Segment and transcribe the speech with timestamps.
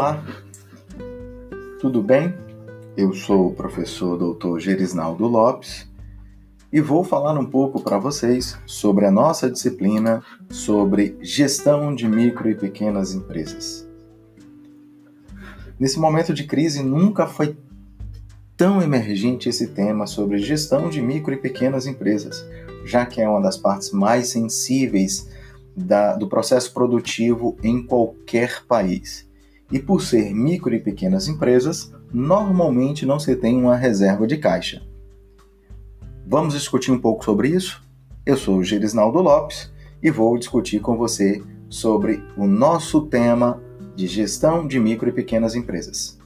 [0.00, 0.24] Olá,
[1.78, 2.34] tudo bem?
[2.96, 4.58] Eu sou o professor Dr.
[4.58, 5.86] Gerisnaldo Lopes
[6.72, 12.48] e vou falar um pouco para vocês sobre a nossa disciplina sobre gestão de micro
[12.48, 13.86] e pequenas empresas.
[15.78, 17.54] Nesse momento de crise, nunca foi
[18.56, 22.42] tão emergente esse tema sobre gestão de micro e pequenas empresas,
[22.86, 25.28] já que é uma das partes mais sensíveis
[25.76, 29.28] da, do processo produtivo em qualquer país.
[29.70, 34.82] E por ser micro e pequenas empresas, normalmente não se tem uma reserva de caixa.
[36.26, 37.82] Vamos discutir um pouco sobre isso?
[38.26, 43.62] Eu sou o Gerisnaldo Lopes e vou discutir com você sobre o nosso tema
[43.94, 46.18] de gestão de micro e pequenas empresas.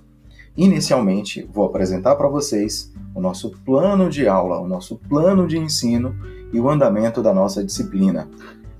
[0.56, 6.14] Inicialmente, vou apresentar para vocês o nosso plano de aula, o nosso plano de ensino
[6.52, 8.28] e o andamento da nossa disciplina.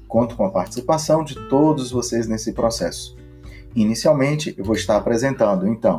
[0.07, 3.17] Conto com a participação de todos vocês nesse processo.
[3.75, 5.99] Inicialmente, eu vou estar apresentando, então,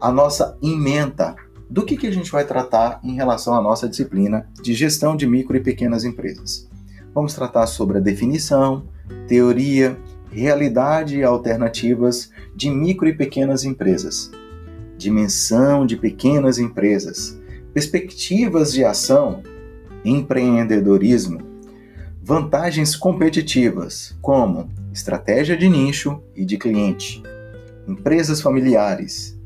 [0.00, 1.34] a nossa ementa.
[1.70, 5.26] Do que, que a gente vai tratar em relação à nossa disciplina de gestão de
[5.26, 6.66] micro e pequenas empresas.
[7.14, 8.84] Vamos tratar sobre a definição,
[9.26, 9.98] teoria,
[10.30, 14.30] realidade e alternativas de micro e pequenas empresas,
[14.96, 17.38] dimensão de pequenas empresas,
[17.72, 19.42] perspectivas de ação,
[20.04, 21.40] empreendedorismo,
[22.22, 27.22] vantagens competitivas, como estratégia de nicho e de cliente,
[27.86, 29.38] empresas familiares,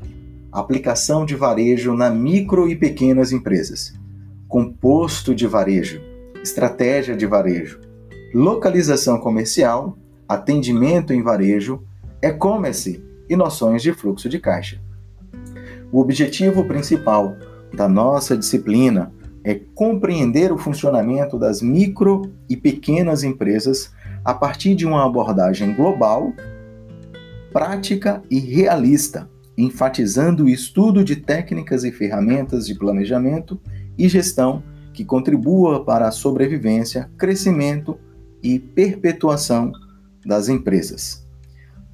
[0.51, 3.93] aplicação de varejo na micro e pequenas empresas,
[4.47, 6.01] composto de varejo,
[6.41, 7.79] estratégia de varejo,
[8.33, 9.95] localização comercial,
[10.27, 11.83] atendimento em varejo,
[12.19, 14.81] e-commerce e noções de fluxo de caixa.
[15.91, 17.37] O objetivo principal
[17.71, 23.93] da nossa disciplina é compreender o funcionamento das micro e pequenas empresas
[24.23, 26.33] a partir de uma abordagem global,
[27.51, 33.59] prática e realista, enfatizando o estudo de técnicas e ferramentas de planejamento
[33.97, 34.63] e gestão
[34.93, 37.97] que contribua para a sobrevivência, crescimento
[38.41, 39.71] e perpetuação
[40.25, 41.23] das empresas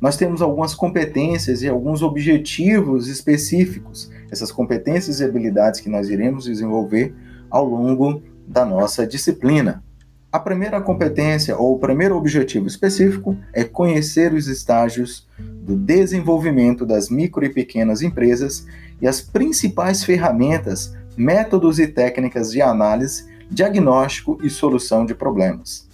[0.01, 6.45] nós temos algumas competências e alguns objetivos específicos, essas competências e habilidades que nós iremos
[6.45, 7.13] desenvolver
[7.49, 9.83] ao longo da nossa disciplina.
[10.31, 17.09] A primeira competência ou o primeiro objetivo específico é conhecer os estágios do desenvolvimento das
[17.09, 18.63] micro e pequenas empresas
[19.01, 25.89] e as principais ferramentas, métodos e técnicas de análise, diagnóstico e solução de problemas.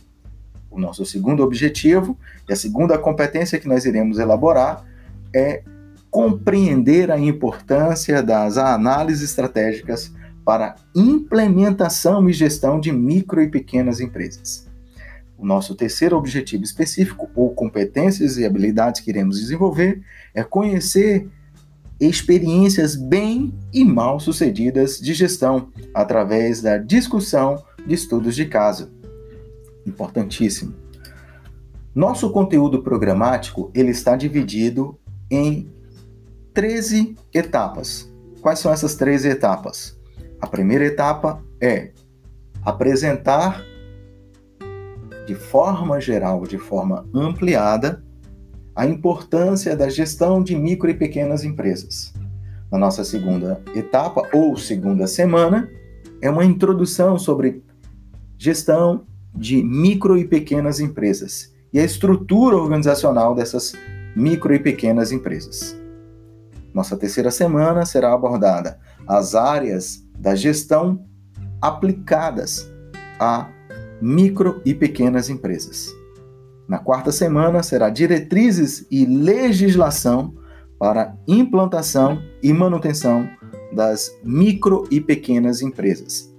[0.69, 2.17] O nosso segundo objetivo
[2.50, 4.84] e a segunda competência que nós iremos elaborar
[5.34, 5.63] é
[6.12, 10.12] compreender a importância das análises estratégicas
[10.45, 14.67] para implementação e gestão de micro e pequenas empresas.
[15.38, 20.01] O nosso terceiro objetivo específico, ou competências e habilidades que iremos desenvolver,
[20.34, 21.28] é conhecer
[22.00, 28.91] experiências bem e mal sucedidas de gestão através da discussão de estudos de caso
[29.85, 30.73] importantíssimo.
[31.94, 34.97] Nosso conteúdo programático ele está dividido
[35.29, 35.69] em
[36.53, 38.09] 13 etapas.
[38.41, 39.94] Quais são essas 13 etapas?
[40.45, 41.89] A primeira etapa é
[42.63, 43.66] apresentar
[45.25, 48.06] de forma geral, de forma ampliada,
[48.75, 52.13] a importância da gestão de micro e pequenas empresas.
[52.72, 55.67] Na nossa segunda etapa, ou segunda semana,
[56.22, 57.63] é uma introdução sobre
[58.38, 59.03] gestão
[59.34, 63.73] de micro e pequenas empresas e a estrutura organizacional dessas
[64.16, 65.75] micro e pequenas empresas.
[66.72, 71.06] Nossa terceira semana será abordada as áreas da gestão
[71.62, 72.72] aplicadas
[73.20, 73.50] a
[74.02, 75.94] micro e pequenas empresas.
[76.68, 80.34] Na quarta semana será diretrizes e legislação
[80.80, 83.30] para implantação e manutenção
[83.72, 86.34] das micro e pequenas empresas.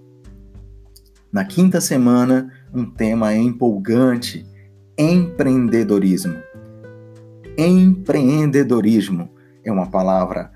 [1.32, 4.46] Na quinta semana um tema empolgante:
[4.98, 6.36] empreendedorismo.
[7.56, 9.30] Empreendedorismo
[9.64, 10.52] é uma palavra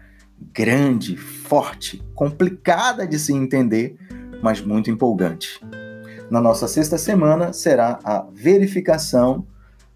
[0.52, 3.96] grande, forte, complicada de se entender,
[4.42, 5.60] mas muito empolgante.
[6.31, 9.46] Na nossa sexta semana será a verificação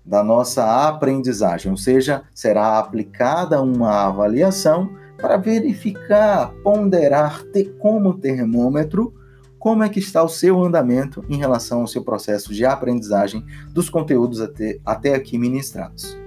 [0.04, 9.14] da nossa aprendizagem, ou seja, será aplicada uma avaliação para verificar, ponderar, ter como termômetro
[9.58, 13.42] como é que está o seu andamento em relação ao seu processo de aprendizagem
[13.72, 16.18] dos conteúdos até, até aqui ministrados.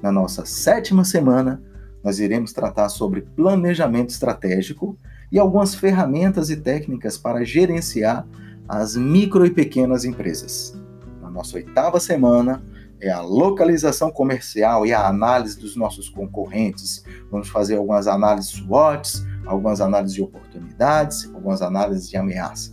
[0.00, 1.60] Na nossa sétima semana,
[2.04, 4.98] nós iremos tratar sobre planejamento estratégico
[5.32, 8.26] e algumas ferramentas e técnicas para gerenciar
[8.68, 10.78] as micro e pequenas empresas.
[11.22, 12.62] Na nossa oitava semana,
[13.00, 17.04] é a localização comercial e a análise dos nossos concorrentes.
[17.30, 22.72] Vamos fazer algumas análises SWOTs, algumas análises de oportunidades, algumas análises de ameaça.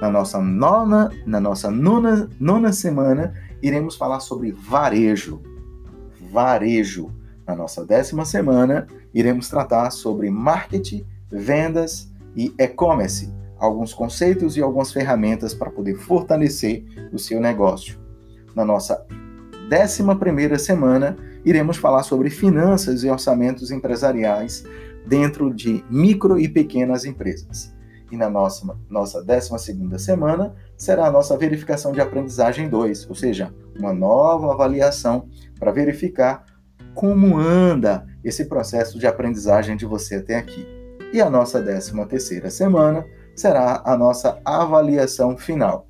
[0.00, 3.32] Na nossa nona, na nossa nona, nona semana,
[3.62, 5.40] iremos falar sobre varejo.
[6.30, 7.10] Varejo.
[7.48, 14.92] Na nossa décima semana, iremos tratar sobre marketing, vendas e e-commerce, alguns conceitos e algumas
[14.92, 17.98] ferramentas para poder fortalecer o seu negócio.
[18.54, 19.02] Na nossa
[19.66, 24.62] décima primeira semana, iremos falar sobre finanças e orçamentos empresariais
[25.06, 27.74] dentro de micro e pequenas empresas.
[28.12, 33.54] E na nossa, nossa 12 semana será a nossa verificação de aprendizagem 2, ou seja,
[33.78, 35.28] uma nova avaliação
[35.58, 36.44] para verificar
[36.98, 40.66] como anda esse processo de aprendizagem de você até aqui.
[41.12, 43.06] E a nossa 13 semana
[43.36, 45.86] será a nossa avaliação final.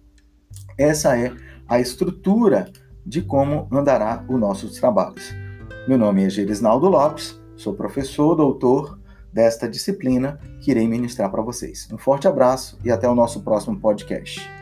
[0.76, 1.32] Essa é
[1.66, 2.70] a estrutura
[3.06, 5.34] de como andará os nossos trabalhos.
[5.88, 9.00] Meu nome é Gerisnaldo Lopes, sou professor, doutor
[9.32, 11.88] desta disciplina que irei ministrar para vocês.
[11.90, 14.57] Um forte abraço e até o nosso próximo podcast.